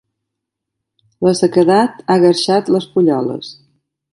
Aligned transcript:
La 1.27 1.33
sequedat 1.41 2.01
ha 2.07 2.17
guerxat 2.27 2.73
les 2.77 2.89
fulloles. 2.95 3.53